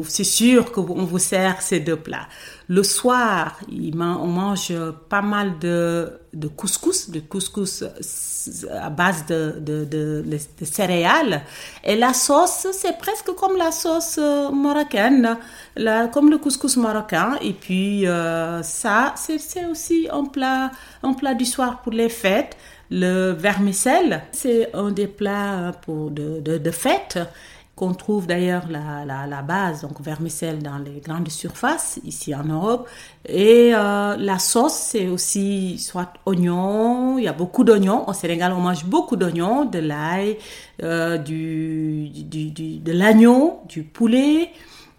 c'est 0.09 0.25
sûr 0.25 0.73
qu'on 0.73 1.05
vous 1.05 1.19
sert 1.19 1.63
ces 1.63 1.81
deux 1.81 1.97
plats. 1.97 2.27
Le 2.69 2.83
soir, 2.83 3.59
on 3.69 4.27
mange 4.27 4.73
pas 5.09 5.23
mal 5.23 5.59
de, 5.59 6.21
couscous, 6.57 7.11
de 7.11 7.21
couscous 7.21 7.85
à 8.71 8.91
base 8.91 9.27
de, 9.27 10.25
céréales. 10.63 11.43
Et 11.85 11.97
la 11.97 12.13
sauce, 12.13 12.67
c'est 12.73 12.99
presque 12.99 13.33
comme 13.35 13.57
la 13.57 13.71
sauce 13.73 14.19
euh, 14.19 14.51
marocaine, 14.51 15.37
comme 16.13 16.31
le 16.31 16.39
couscous 16.39 16.77
marocain. 16.77 17.37
Et 17.41 17.53
puis, 17.53 18.07
euh, 18.07 18.63
ça, 18.63 19.15
c'est 19.17 19.67
aussi 19.67 20.09
un 20.11 20.25
plat, 20.25 20.71
un 21.03 21.13
plat 21.13 21.35
du 21.35 21.45
soir 21.45 21.83
pour 21.83 21.93
les 21.93 22.09
fêtes. 22.09 22.57
Le 22.91 23.31
vermicelle, 23.31 24.23
c'est 24.33 24.75
un 24.75 24.91
des 24.91 25.07
plats 25.07 25.73
pour 25.83 26.11
de, 26.11 26.41
de, 26.41 26.59
de 26.59 26.71
fêtes 26.71 27.19
qu'on 27.81 27.95
trouve 27.95 28.27
d'ailleurs 28.27 28.65
la, 28.69 29.07
la, 29.07 29.27
la, 29.27 29.41
base, 29.41 29.81
donc 29.81 30.03
vermicelle 30.03 30.63
dans 30.63 30.77
les 30.77 31.01
grandes 31.01 31.31
surfaces 31.31 31.99
ici 32.05 32.35
en 32.35 32.45
Europe. 32.45 32.87
Et 33.27 33.71
euh, 33.75 34.17
la 34.19 34.39
sauce, 34.39 34.75
c'est 34.75 35.09
aussi 35.09 35.79
soit 35.79 36.13
oignon, 36.27 37.17
il 37.17 37.25
y 37.25 37.29
a 37.29 37.33
beaucoup 37.33 37.65
d'oignons. 37.65 38.07
Au 38.07 38.13
Sénégal, 38.13 38.53
on 38.53 38.61
mange 38.61 38.85
beaucoup 38.85 39.17
d'oignons, 39.17 39.65
de 39.65 39.79
l'ail, 39.79 40.37
euh, 40.83 41.17
du, 41.17 42.11
du, 42.11 42.51
de 42.51 42.93
l'agneau, 42.93 43.61
du 43.67 43.83
poulet 43.83 44.51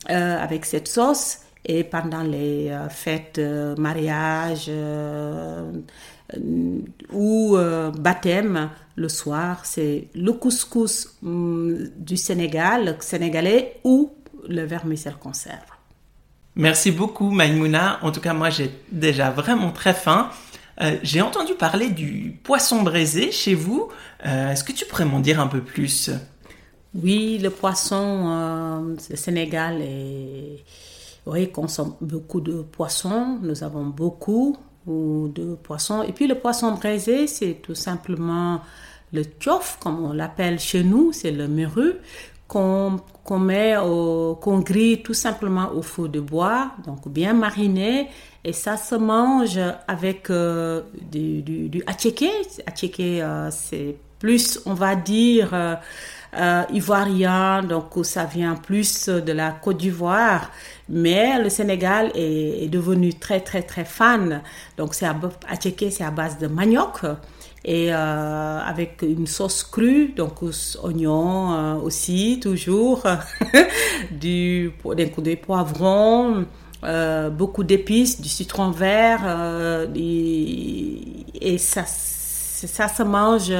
euh, 0.10 0.42
avec 0.44 0.66
cette 0.66 0.88
sauce. 0.88 1.38
Et 1.64 1.84
pendant 1.84 2.24
les 2.24 2.76
fêtes, 2.90 3.38
euh, 3.38 3.76
euh, 6.36 6.80
ou 7.14 7.58
baptême, 8.00 8.70
le 8.96 9.10
soir, 9.10 9.66
c'est 9.66 10.08
le 10.14 10.34
couscous 10.34 11.16
hum, 11.24 11.90
du 11.98 12.18
Sénégal, 12.18 12.98
sénégalais, 13.00 13.80
ou 13.84 14.12
le 14.48 14.64
vermicelle 14.64 15.16
conserve. 15.16 15.60
Merci 16.56 16.92
beaucoup, 16.92 17.30
Maïmouna. 17.32 18.00
En 18.02 18.12
tout 18.12 18.20
cas, 18.20 18.34
moi, 18.34 18.50
j'ai 18.50 18.72
déjà 18.92 19.32
vraiment 19.32 19.72
très 19.72 19.94
faim. 19.94 20.30
Euh, 20.82 20.98
j'ai 21.04 21.22
entendu 21.22 21.54
parler 21.54 21.90
du 21.90 22.40
poisson 22.44 22.82
braisé 22.82 23.32
chez 23.32 23.54
vous. 23.54 23.90
Euh, 24.26 24.52
Est-ce 24.52 24.64
que 24.64 24.72
tu 24.72 24.86
pourrais 24.86 25.06
m'en 25.06 25.20
dire 25.20 25.40
un 25.40 25.48
peu 25.48 25.62
plus? 25.62 26.10
Oui, 26.94 27.38
le 27.38 27.50
poisson, 27.50 28.28
euh, 28.28 28.96
le 29.10 29.16
Sénégal 29.16 29.82
est... 29.82 30.64
oui, 31.26 31.50
consomme 31.52 31.96
beaucoup 32.02 32.42
de 32.42 32.62
poissons. 32.64 33.40
Nous 33.42 33.64
avons 33.64 33.86
beaucoup 33.86 34.58
de 34.88 35.56
poissons. 35.56 36.04
Et 36.04 36.12
puis 36.12 36.28
le 36.28 36.36
poisson 36.36 36.72
braisé, 36.72 37.28
c'est 37.28 37.62
tout 37.62 37.76
simplement 37.76 38.62
le 39.14 39.24
tchof, 39.24 39.78
comme 39.82 40.04
on 40.06 40.14
l'appelle 40.14 40.60
chez 40.60 40.84
nous, 40.84 41.12
c'est 41.12 41.32
le 41.32 41.48
meru, 41.48 41.96
qu'on 42.48 43.00
met 43.40 43.76
qu'on 44.42 44.60
grille 44.60 45.02
tout 45.04 45.14
simplement 45.14 45.72
au 45.74 45.82
feu 45.82 46.08
de 46.08 46.20
bois, 46.20 46.72
donc 46.86 47.08
bien 47.08 47.34
mariné, 47.34 48.10
et 48.44 48.54
ça 48.54 48.76
se 48.76 48.96
mange 48.96 49.60
avec 49.88 50.30
euh, 50.30 50.82
du, 51.12 51.42
du, 51.42 51.70
du 51.70 51.84
euh, 51.88 53.50
c'est 53.52 53.96
plus, 54.20 54.60
on 54.66 54.74
va 54.74 54.96
dire, 54.96 55.50
euh, 55.54 55.76
euh, 56.38 56.64
ivoirien, 56.72 57.64
donc 57.64 57.86
ça 58.04 58.26
vient 58.26 58.56
plus 58.56 59.10
de 59.10 59.32
la 59.32 59.52
Côte 59.52 59.78
d'Ivoire, 59.78 60.50
mais 60.88 61.42
le 61.42 61.50
Sénégal 61.50 62.12
est, 62.16 62.70
devenu 62.70 63.14
très 63.14 63.40
très 63.42 63.64
très 63.64 63.86
fan. 63.86 64.42
Donc 64.78 64.94
c'est 64.94 65.06
à, 65.06 65.16
c'est 65.90 66.04
à 66.04 66.12
base 66.12 66.38
de 66.38 66.48
manioc. 66.48 67.02
Et 67.64 67.94
euh, 67.94 68.60
avec 68.60 69.04
une 69.04 69.28
sauce 69.28 69.64
crue, 69.64 70.14
donc 70.16 70.42
oignons 70.82 71.54
euh, 71.54 71.76
aussi 71.76 72.40
toujours, 72.42 73.04
du 74.12 74.72
des 74.96 75.36
poivrons, 75.36 76.46
euh, 76.84 77.30
beaucoup 77.30 77.64
d'épices, 77.64 78.20
du 78.20 78.30
citron 78.30 78.72
vert 78.72 79.88
et, 79.96 81.26
et, 81.40 81.58
ça 81.60 81.84
ça 81.86 82.88
se 82.88 83.04
mange 83.04 83.52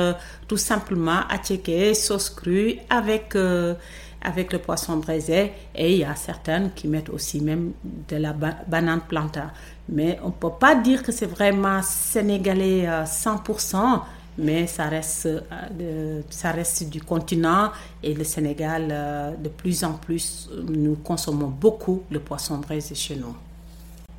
tout 0.52 0.58
simplement 0.58 1.22
checker 1.46 1.94
sauce 1.94 2.30
crue 2.30 2.76
avec 2.90 3.36
euh, 3.38 3.74
avec 4.22 4.52
le 4.52 4.60
poisson 4.60 4.98
braisé 4.98 5.54
et 5.74 5.94
il 5.94 6.00
y 6.00 6.04
a 6.04 6.14
certaines 6.14 6.72
qui 6.76 6.90
mettent 6.90 7.08
aussi 7.10 7.40
même 7.40 7.72
de 8.10 8.18
la 8.18 8.34
ba 8.34 8.58
banane 8.68 9.00
plantain. 9.08 9.50
Mais 9.88 10.20
on 10.22 10.28
ne 10.28 10.34
peut 10.44 10.58
pas 10.60 10.76
dire 10.76 11.04
que 11.04 11.14
c'est 11.14 11.26
vraiment 11.38 11.82
sénégalais 11.82 12.86
à 12.86 13.06
100%, 13.06 14.02
mais 14.40 14.68
ça 14.68 14.90
reste, 14.90 15.26
euh, 15.26 16.22
ça 16.30 16.52
reste 16.52 16.90
du 16.90 17.02
continent 17.02 17.72
et 18.04 18.14
le 18.14 18.26
Sénégal, 18.26 18.90
euh, 18.92 19.32
de 19.38 19.48
plus 19.48 19.86
en 19.86 19.94
plus, 19.94 20.50
nous 20.68 20.96
consommons 20.96 21.48
beaucoup 21.48 22.04
le 22.12 22.20
poisson 22.20 22.58
braisé 22.58 22.94
chez 22.94 23.16
nous. 23.16 23.34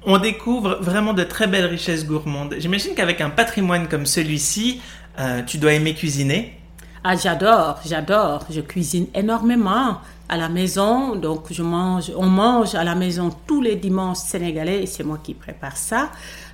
On 0.04 0.18
découvre 0.18 0.78
vraiment 0.80 1.12
de 1.14 1.22
très 1.22 1.46
belles 1.46 1.66
richesses 1.66 2.04
gourmandes. 2.04 2.56
J'imagine 2.58 2.94
qu'avec 2.96 3.20
un 3.20 3.30
patrimoine 3.30 3.86
comme 3.86 4.04
celui-ci, 4.04 4.80
euh, 5.18 5.42
tu 5.42 5.58
dois 5.58 5.72
aimer 5.72 5.94
cuisiner. 5.94 6.58
Ah, 7.04 7.16
j'adore, 7.16 7.80
j'adore. 7.84 8.46
Je 8.48 8.60
cuisine 8.60 9.06
énormément 9.14 9.98
à 10.28 10.36
la 10.36 10.48
maison. 10.48 11.16
Donc, 11.16 11.52
je 11.52 11.62
mange, 11.62 12.12
on 12.16 12.26
mange 12.26 12.74
à 12.74 12.84
la 12.84 12.94
maison 12.94 13.30
tous 13.46 13.60
les 13.60 13.74
dimanches 13.74 14.18
sénégalais 14.18 14.84
et 14.84 14.86
c'est 14.86 15.02
moi 15.02 15.18
qui 15.22 15.34
prépare 15.34 15.76
ça. 15.76 16.10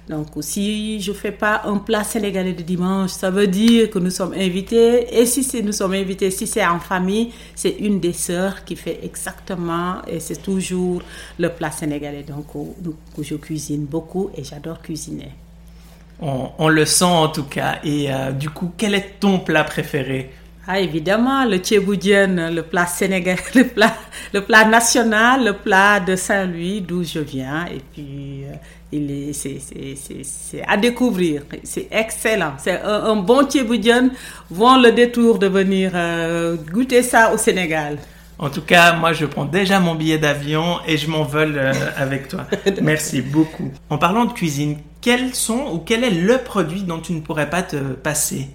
Donc, 0.08 0.28
si 0.40 1.00
je 1.02 1.12
fais 1.12 1.32
pas 1.32 1.62
un 1.66 1.76
plat 1.76 2.02
sénégalais 2.02 2.54
de 2.54 2.62
dimanche, 2.62 3.10
ça 3.10 3.30
veut 3.30 3.46
dire 3.46 3.90
que 3.90 3.98
nous 3.98 4.10
sommes 4.10 4.32
invités. 4.32 5.20
Et 5.20 5.26
si 5.26 5.62
nous 5.62 5.72
sommes 5.72 5.92
invités, 5.92 6.30
si 6.30 6.46
c'est 6.46 6.64
en 6.66 6.80
famille, 6.80 7.30
c'est 7.54 7.76
une 7.78 8.00
des 8.00 8.14
sœurs 8.14 8.64
qui 8.64 8.74
fait 8.74 9.00
exactement, 9.02 9.96
et 10.06 10.18
c'est 10.18 10.42
toujours 10.42 11.02
le 11.38 11.50
plat 11.50 11.70
sénégalais. 11.70 12.24
Donc, 12.24 12.46
je 13.20 13.34
cuisine 13.34 13.84
beaucoup 13.84 14.30
et 14.34 14.42
j'adore 14.42 14.80
cuisiner. 14.80 15.32
On, 16.20 16.68
le 16.68 16.84
sent 16.84 17.04
en 17.04 17.28
tout 17.28 17.44
cas. 17.44 17.78
Et 17.84 18.12
euh, 18.12 18.32
du 18.32 18.50
coup, 18.50 18.72
quel 18.76 18.94
est 18.94 19.20
ton 19.20 19.38
plat 19.38 19.64
préféré? 19.64 20.30
Ah, 20.66 20.80
évidemment, 20.80 21.44
le 21.44 21.58
tchéboudienne, 21.58 22.54
le 22.54 22.62
plat 22.62 22.86
sénégalais, 22.86 23.40
le 23.54 23.68
plat, 23.68 23.94
le 24.34 24.42
plat 24.42 24.64
national, 24.64 25.44
le 25.44 25.52
plat 25.54 26.00
de 26.00 26.16
Saint-Louis, 26.16 26.80
d'où 26.82 27.04
je 27.04 27.20
viens. 27.20 27.66
Et 27.66 27.80
puis, 27.92 28.44
euh, 28.44 28.54
il 28.92 29.10
est, 29.10 29.32
c'est, 29.32 29.58
c'est, 29.60 30.62
à 30.66 30.76
découvrir. 30.76 31.42
C'est 31.62 31.88
excellent. 31.90 32.54
C'est 32.58 32.80
un, 32.82 33.04
un 33.04 33.16
bon 33.16 33.46
tchéboudienne. 33.46 34.10
Vont 34.50 34.78
le 34.80 34.92
détour 34.92 35.38
de 35.38 35.46
venir 35.46 35.92
euh, 35.94 36.56
goûter 36.70 37.02
ça 37.02 37.32
au 37.32 37.38
Sénégal. 37.38 37.98
En 38.38 38.50
tout 38.50 38.62
cas, 38.62 38.92
moi, 38.94 39.12
je 39.12 39.26
prends 39.26 39.44
déjà 39.44 39.80
mon 39.80 39.96
billet 39.96 40.18
d'avion 40.18 40.78
et 40.86 40.96
je 40.96 41.10
m'envole 41.10 41.54
euh, 41.56 41.72
avec 41.96 42.28
toi. 42.28 42.46
Merci 42.82 43.20
beaucoup. 43.20 43.72
En 43.90 43.98
parlant 43.98 44.26
de 44.26 44.32
cuisine, 44.32 44.78
quels 45.00 45.34
sont 45.34 45.72
ou 45.72 45.78
quel 45.78 46.04
est 46.04 46.10
le 46.10 46.38
produit 46.38 46.82
dont 46.82 47.00
tu 47.00 47.12
ne 47.12 47.20
pourrais 47.20 47.50
pas 47.50 47.62
te 47.62 47.76
passer? 47.76 48.48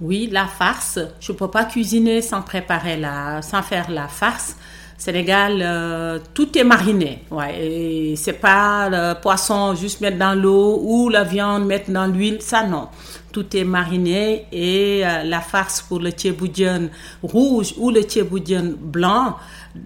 Oui, 0.00 0.28
la 0.30 0.46
farce. 0.46 0.98
Je 1.20 1.32
ne 1.32 1.36
peux 1.38 1.48
pas 1.48 1.64
cuisiner 1.64 2.20
sans 2.20 2.42
préparer 2.42 2.98
la, 2.98 3.40
sans 3.40 3.62
faire 3.62 3.90
la 3.90 4.08
farce. 4.08 4.56
Sénégal, 4.98 5.60
euh, 5.62 6.18
tout 6.34 6.56
est 6.56 6.64
mariné. 6.64 7.22
Ouais, 7.30 7.62
et 7.62 8.16
c'est 8.16 8.34
pas 8.34 8.88
le 8.88 9.20
poisson 9.20 9.74
juste 9.74 10.00
mettre 10.00 10.18
dans 10.18 10.34
l'eau 10.34 10.80
ou 10.82 11.08
la 11.10 11.22
viande 11.22 11.66
mettre 11.66 11.90
dans 11.90 12.06
l'huile, 12.06 12.38
ça 12.40 12.64
non. 12.64 12.88
Tout 13.36 13.54
est 13.54 13.64
mariné 13.64 14.46
et 14.50 15.04
euh, 15.04 15.22
la 15.22 15.42
farce 15.42 15.82
pour 15.82 15.98
le 15.98 16.10
tchéboudian 16.10 16.88
rouge 17.22 17.74
ou 17.76 17.90
le 17.90 18.00
tchéboudian 18.00 18.72
blanc, 18.80 19.36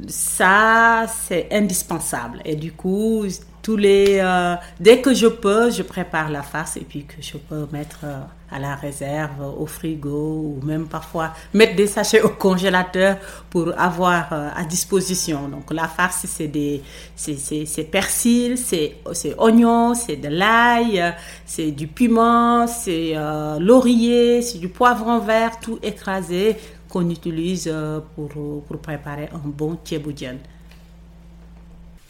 ça 0.07 1.07
c'est 1.09 1.49
indispensable. 1.50 2.40
Et 2.45 2.54
du 2.54 2.71
coup, 2.71 3.25
tous 3.62 3.76
les, 3.76 4.19
euh, 4.21 4.55
dès 4.79 5.00
que 5.00 5.12
je 5.14 5.26
peux, 5.26 5.71
je 5.71 5.83
prépare 5.83 6.31
la 6.31 6.43
farce 6.43 6.76
et 6.76 6.81
puis 6.88 7.05
que 7.05 7.21
je 7.21 7.37
peux 7.37 7.67
mettre 7.73 8.00
euh, 8.05 8.21
à 8.50 8.59
la 8.59 8.75
réserve, 8.75 9.55
au 9.59 9.67
frigo 9.67 10.59
ou 10.59 10.61
même 10.64 10.87
parfois 10.87 11.33
mettre 11.52 11.76
des 11.76 11.87
sachets 11.87 12.23
au 12.23 12.31
congélateur 12.31 13.17
pour 13.50 13.73
avoir 13.79 14.33
euh, 14.33 14.49
à 14.57 14.64
disposition. 14.64 15.49
Donc 15.49 15.73
la 15.73 15.88
farce, 15.88 16.25
c'est 16.26 16.49
des, 16.49 16.83
c'est 17.17 17.90
persil, 17.90 18.57
c'est 18.57 18.95
oignon, 19.38 19.95
c'est 19.95 20.17
de 20.17 20.29
l'ail, 20.29 21.14
c'est 21.45 21.71
du 21.71 21.87
piment, 21.87 22.67
c'est 22.67 23.14
laurier, 23.59 24.43
c'est 24.43 24.59
du 24.59 24.69
poivron 24.69 25.19
vert, 25.19 25.61
tout 25.61 25.79
écrasé 25.83 26.57
qu'on 26.88 27.09
utilise 27.09 27.73
pour, 28.17 28.29
pour 28.67 28.79
préparer 28.79 29.29
un 29.33 29.49
bon 29.49 29.76
thieboudienne. 29.76 30.38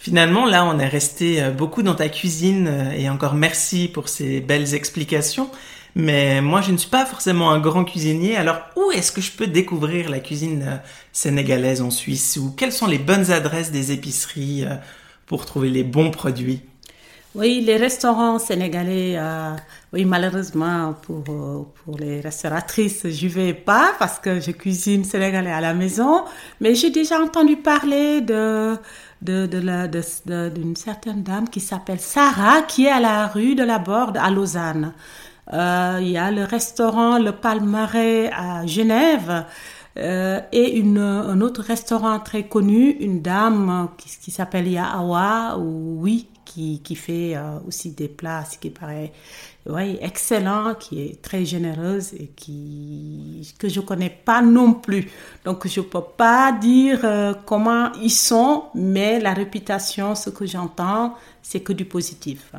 Finalement, 0.02 0.46
là, 0.46 0.64
on 0.64 0.78
est 0.78 0.88
resté 0.88 1.42
euh, 1.42 1.50
beaucoup 1.50 1.82
dans 1.82 1.94
ta 1.94 2.08
cuisine 2.08 2.68
euh, 2.68 2.90
et 2.92 3.10
encore 3.10 3.34
merci 3.34 3.86
pour 3.86 4.08
ces 4.08 4.40
belles 4.40 4.72
explications. 4.72 5.50
Mais 5.94 6.40
moi, 6.40 6.62
je 6.62 6.72
ne 6.72 6.78
suis 6.78 6.88
pas 6.88 7.04
forcément 7.04 7.50
un 7.50 7.60
grand 7.60 7.84
cuisinier. 7.84 8.34
Alors, 8.34 8.60
où 8.76 8.90
est-ce 8.92 9.12
que 9.12 9.20
je 9.20 9.30
peux 9.30 9.46
découvrir 9.46 10.08
la 10.08 10.20
cuisine 10.20 10.64
euh, 10.66 10.76
sénégalaise 11.12 11.82
en 11.82 11.90
Suisse? 11.90 12.38
Ou 12.40 12.50
quelles 12.56 12.72
sont 12.72 12.86
les 12.86 12.96
bonnes 12.96 13.30
adresses 13.30 13.72
des 13.72 13.92
épiceries 13.92 14.64
pour 15.26 15.44
trouver 15.44 15.68
les 15.68 15.84
bons 15.84 16.10
produits? 16.10 16.62
Oui, 17.34 17.60
les 17.60 17.76
restaurants 17.76 18.38
sénégalais, 18.38 19.16
oui, 19.92 20.04
malheureusement, 20.04 20.94
pour, 21.02 21.22
pour 21.22 21.98
les 21.98 22.20
restauratrices, 22.20 23.06
je 23.08 23.28
vais 23.28 23.54
pas 23.54 23.92
parce 24.00 24.18
que 24.18 24.40
je 24.40 24.50
cuisine 24.50 25.04
sénégalais 25.04 25.52
à 25.52 25.60
la 25.60 25.74
maison. 25.74 26.24
Mais 26.60 26.74
j'ai 26.74 26.90
déjà 26.90 27.20
entendu 27.20 27.56
parler 27.56 28.20
de 28.20 28.76
de, 29.22 30.48
d'une 30.48 30.76
certaine 30.76 31.22
dame 31.22 31.48
qui 31.48 31.60
s'appelle 31.60 32.00
Sarah, 32.00 32.62
qui 32.62 32.86
est 32.86 32.90
à 32.90 33.00
la 33.00 33.26
rue 33.26 33.54
de 33.54 33.62
la 33.62 33.78
Borde 33.78 34.16
à 34.16 34.30
Lausanne. 34.30 34.92
Euh, 35.52 35.98
il 36.00 36.08
y 36.08 36.18
a 36.18 36.30
le 36.30 36.44
restaurant 36.44 37.18
Le 37.18 37.32
Palmeret 37.32 38.30
à 38.32 38.66
Genève. 38.66 39.44
Euh, 39.98 40.40
et 40.52 40.78
une, 40.78 40.98
un 40.98 41.40
autre 41.40 41.62
restaurant 41.62 42.20
très 42.20 42.44
connu, 42.44 42.90
une 43.00 43.22
dame 43.22 43.88
qui, 43.98 44.30
s'appelle 44.30 44.68
Yaawa, 44.68 45.58
ou 45.58 45.98
oui, 46.00 46.28
qui, 46.50 46.96
fait 46.96 47.36
euh, 47.36 47.58
aussi 47.66 47.92
des 47.92 48.08
plats, 48.08 48.44
qui 48.60 48.70
paraît 48.70 49.12
ouais, 49.66 49.98
excellent, 50.00 50.74
qui 50.74 51.00
est 51.00 51.22
très 51.22 51.44
généreuse 51.44 52.12
et 52.14 52.28
qui, 52.34 53.54
que 53.58 53.68
je 53.68 53.80
connais 53.80 54.10
pas 54.10 54.42
non 54.42 54.74
plus. 54.74 55.08
Donc, 55.44 55.66
je 55.66 55.80
peux 55.80 56.02
pas 56.16 56.52
dire 56.52 57.00
euh, 57.04 57.34
comment 57.46 57.92
ils 58.02 58.10
sont, 58.10 58.64
mais 58.74 59.20
la 59.20 59.32
réputation, 59.32 60.14
ce 60.14 60.30
que 60.30 60.46
j'entends, 60.46 61.14
c'est 61.42 61.60
que 61.60 61.72
du 61.72 61.84
positif. 61.84 62.52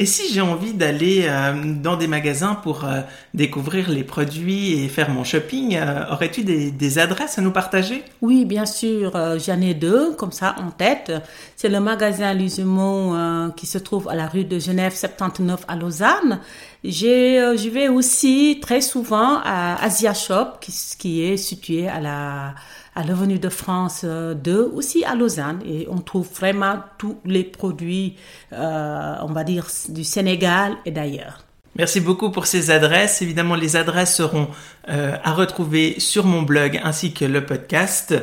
Et 0.00 0.06
si 0.06 0.32
j'ai 0.32 0.40
envie 0.40 0.74
d'aller 0.74 1.24
euh, 1.24 1.74
dans 1.82 1.96
des 1.96 2.06
magasins 2.06 2.54
pour 2.54 2.84
euh, 2.84 3.00
découvrir 3.34 3.90
les 3.90 4.04
produits 4.04 4.74
et 4.74 4.86
faire 4.86 5.10
mon 5.10 5.24
shopping, 5.24 5.74
euh, 5.74 6.04
aurais-tu 6.12 6.44
des, 6.44 6.98
adresses 7.00 7.36
à 7.36 7.42
nous 7.42 7.50
partager? 7.50 8.04
Oui, 8.22 8.44
bien 8.44 8.64
sûr. 8.64 9.10
J'en 9.44 9.60
ai 9.60 9.74
deux, 9.74 10.14
comme 10.14 10.30
ça, 10.30 10.54
en 10.58 10.70
tête. 10.70 11.12
C'est 11.56 11.68
le 11.68 11.80
magasin 11.80 12.32
Lusimon 12.32 13.50
qui 13.56 13.66
se 13.66 13.78
trouve 13.78 14.08
à 14.08 14.14
la 14.14 14.28
rue 14.28 14.44
de 14.44 14.60
Genève 14.60 14.94
79 14.94 15.60
à 15.66 15.74
Lausanne. 15.74 16.40
je 16.84 17.68
vais 17.68 17.88
aussi 17.88 18.60
très 18.62 18.80
souvent 18.80 19.40
à 19.44 19.82
Asia 19.84 20.14
Shop, 20.14 20.58
qui, 20.60 20.72
qui 20.96 21.22
est 21.24 21.36
situé 21.36 21.88
à 21.88 22.00
la 22.00 22.54
à 22.98 23.04
l'avenue 23.04 23.38
de 23.38 23.48
France 23.48 24.04
2, 24.04 24.50
euh, 24.50 24.70
aussi 24.74 25.04
à 25.04 25.14
Lausanne. 25.14 25.60
Et 25.64 25.86
on 25.88 25.98
trouve 25.98 26.28
vraiment 26.34 26.82
tous 26.98 27.18
les 27.24 27.44
produits, 27.44 28.16
euh, 28.52 29.14
on 29.22 29.32
va 29.32 29.44
dire, 29.44 29.68
du 29.88 30.02
Sénégal 30.02 30.76
et 30.84 30.90
d'ailleurs. 30.90 31.44
Merci 31.76 32.00
beaucoup 32.00 32.30
pour 32.30 32.46
ces 32.46 32.72
adresses. 32.72 33.22
Évidemment, 33.22 33.54
les 33.54 33.76
adresses 33.76 34.16
seront 34.16 34.48
euh, 34.88 35.16
à 35.22 35.32
retrouver 35.32 36.00
sur 36.00 36.26
mon 36.26 36.42
blog 36.42 36.80
ainsi 36.82 37.12
que 37.14 37.24
le 37.24 37.46
podcast. 37.46 38.14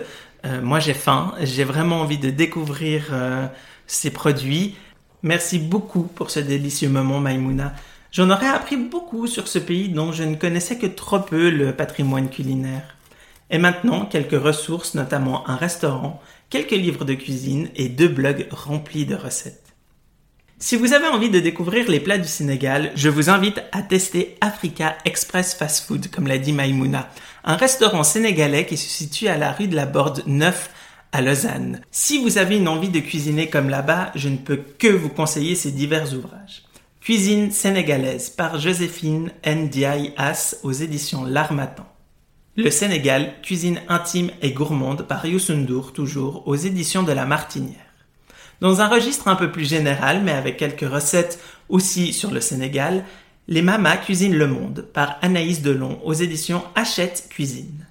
moi, 0.62 0.80
j'ai 0.80 0.94
faim. 0.94 1.34
J'ai 1.42 1.64
vraiment 1.64 2.02
envie 2.02 2.20
de 2.20 2.30
découvrir 2.30 3.06
ces 3.88 4.12
produits. 4.12 4.76
Merci 5.24 5.58
beaucoup 5.58 6.04
pour 6.04 6.30
ce 6.30 6.40
délicieux 6.40 6.90
moment, 6.90 7.20
Maimouna. 7.20 7.74
J'en 8.12 8.30
aurais 8.30 8.50
appris 8.50 8.78
beaucoup 8.78 9.26
sur 9.26 9.48
ce 9.48 9.58
pays 9.58 9.90
dont 9.90 10.12
je 10.12 10.24
ne 10.24 10.36
connaissais 10.36 10.78
que 10.78 10.86
trop 10.86 11.20
peu 11.20 11.50
le 11.50 11.74
patrimoine 11.74 12.30
culinaire. 12.30 12.95
Et 13.50 13.58
maintenant, 13.58 14.06
quelques 14.06 14.42
ressources, 14.42 14.96
notamment 14.96 15.48
un 15.48 15.56
restaurant, 15.56 16.22
quelques 16.50 16.72
livres 16.72 17.06
de 17.06 17.14
cuisine 17.14 17.70
et 17.76 17.90
deux 17.90 18.08
blogs 18.08 18.48
remplis 18.52 19.06
de 19.06 19.16
recettes. 19.16 19.66
Si 20.58 20.78
vous 20.78 20.94
avez 20.94 21.08
envie 21.08 21.30
de 21.30 21.40
découvrir 21.40 21.90
les 21.90 22.00
plats 22.00 22.18
du 22.18 22.28
Sénégal, 22.28 22.92
je 22.96 23.10
vous 23.10 23.30
invite 23.30 23.62
à 23.74 23.82
tester 23.82 24.38
Africa 24.40 24.98
Express 25.04 25.54
Fast 25.54 25.86
Food, 25.86 26.10
comme 26.10 26.28
l'a 26.28 26.38
dit 26.38 26.54
Maimouna, 26.54 27.10
un 27.44 27.58
restaurant 27.58 28.04
sénégalais 28.04 28.66
qui 28.66 28.78
se 28.78 28.88
situe 28.88 29.28
à 29.28 29.38
la 29.38 29.52
rue 29.52 29.68
de 29.68 29.76
la 29.76 29.86
Borde 29.86 30.24
9 30.26 30.70
à 31.12 31.22
Lausanne. 31.22 31.82
Si 31.92 32.22
vous 32.24 32.38
avez 32.38 32.58
une 32.58 32.70
envie 32.70 32.90
de 32.90 33.00
cuisiner 33.02 33.50
comme 33.50 33.70
là-bas, 33.70 34.12
je 34.16 34.30
ne 34.30 34.38
peux 34.38 34.58
que 34.58 34.88
vous 34.88 35.10
conseiller 35.10 35.56
ces 35.56 35.72
divers 35.72 36.14
ouvrages. 36.14 36.64
Cuisine 37.02 37.52
sénégalaise 37.52 38.30
par 38.30 38.60
Joséphine 38.60 39.32
Ndiaye 39.46 40.14
As 40.18 40.58
aux 40.64 40.72
éditions 40.72 41.26
L'Armatan. 41.26 41.86
Le 42.58 42.72
Sénégal, 42.72 43.34
cuisine 43.42 43.82
intime 43.90 44.32
et 44.42 44.54
gourmande 44.54 45.02
par 45.06 45.26
Youssoundour, 45.26 45.92
toujours 45.92 46.48
aux 46.48 46.56
éditions 46.56 47.04
de 47.04 47.12
La 47.12 47.26
Martinière. 47.26 47.76
Dans 48.62 48.80
un 48.80 48.88
registre 48.88 49.28
un 49.28 49.36
peu 49.36 49.52
plus 49.52 49.66
général, 49.66 50.22
mais 50.24 50.32
avec 50.32 50.56
quelques 50.56 50.90
recettes 50.90 51.42
aussi 51.68 52.14
sur 52.14 52.32
le 52.32 52.40
Sénégal, 52.40 53.04
Les 53.50 53.62
Mamas 53.62 53.98
cuisinent 53.98 54.38
le 54.38 54.48
monde 54.48 54.88
par 54.94 55.18
Anaïs 55.22 55.62
Delon 55.64 56.00
aux 56.06 56.14
éditions 56.14 56.64
Hachette 56.76 57.28
Cuisine. 57.30 57.86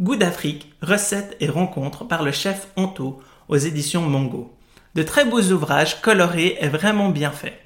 Goût 0.00 0.14
d'Afrique, 0.14 0.72
recettes 0.82 1.36
et 1.40 1.48
rencontres 1.48 2.06
par 2.06 2.22
le 2.22 2.30
chef 2.30 2.68
Honto 2.76 3.20
aux 3.48 3.56
éditions 3.56 4.02
Mongo. 4.02 4.54
De 4.94 5.02
très 5.02 5.24
beaux 5.24 5.42
ouvrages 5.42 6.00
colorés 6.00 6.56
et 6.60 6.68
vraiment 6.68 7.08
bien 7.08 7.32
faits. 7.32 7.60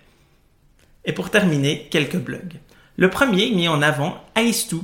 Et 1.04 1.12
pour 1.12 1.28
terminer, 1.28 1.86
quelques 1.90 2.16
blogs. 2.16 2.60
Le 2.96 3.10
premier 3.10 3.50
mis 3.50 3.68
en 3.68 3.82
avant, 3.82 4.16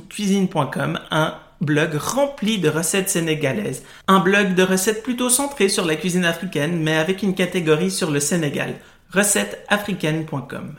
cuisine.com, 0.09 0.99
un 1.09 1.39
blog 1.61 1.95
rempli 1.95 2.59
de 2.59 2.69
recettes 2.69 3.09
sénégalaises. 3.09 3.83
Un 4.07 4.19
blog 4.19 4.53
de 4.53 4.63
recettes 4.63 5.03
plutôt 5.03 5.29
centré 5.29 5.69
sur 5.69 5.85
la 5.85 5.95
cuisine 5.95 6.25
africaine, 6.25 6.81
mais 6.81 6.95
avec 6.95 7.23
une 7.23 7.35
catégorie 7.35 7.91
sur 7.91 8.11
le 8.11 8.19
Sénégal. 8.19 8.75
recettesafricaines.com. 9.13 10.75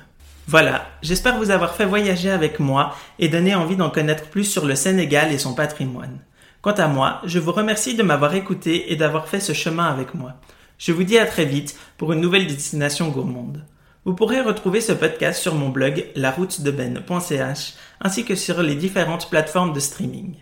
Voilà, 0.47 0.87
j'espère 1.03 1.37
vous 1.37 1.51
avoir 1.51 1.75
fait 1.75 1.85
voyager 1.85 2.31
avec 2.31 2.59
moi 2.59 2.95
et 3.19 3.29
donner 3.29 3.55
envie 3.55 3.77
d'en 3.77 3.91
connaître 3.91 4.31
plus 4.31 4.45
sur 4.45 4.65
le 4.65 4.75
Sénégal 4.75 5.33
et 5.33 5.39
son 5.39 5.55
patrimoine. 5.55 6.21
Quant 6.63 6.73
à 6.73 6.89
moi, 6.89 7.21
je 7.25 7.39
vous 7.39 7.53
remercie 7.53 7.95
de 7.95 8.03
m'avoir 8.03 8.35
écouté 8.35 8.93
et 8.93 8.97
d'avoir 8.97 9.29
fait 9.29 9.41
ce 9.41 9.53
chemin 9.53 9.87
avec 9.87 10.15
moi. 10.15 10.35
Je 10.79 10.93
vous 10.93 11.05
dis 11.05 11.19
à 11.19 11.27
très 11.27 11.45
vite 11.45 11.77
pour 11.97 12.13
une 12.13 12.21
nouvelle 12.21 12.47
destination 12.47 13.09
gourmande. 13.09 13.65
Vous 14.05 14.15
pourrez 14.15 14.41
retrouver 14.41 14.81
ce 14.81 14.93
podcast 14.93 15.41
sur 15.41 15.55
mon 15.55 15.69
blog 15.69 16.07
laroutedeben.ch 16.17 17.75
ainsi 18.01 18.25
que 18.25 18.35
sur 18.35 18.63
les 18.63 18.75
différentes 18.75 19.29
plateformes 19.29 19.73
de 19.73 19.81
streaming. 19.81 20.37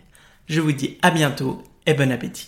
Je 0.47 0.61
vous 0.61 0.71
dis 0.71 0.97
à 1.01 1.11
bientôt 1.11 1.61
et 1.85 1.93
bon 1.93 2.09
appétit. 2.09 2.47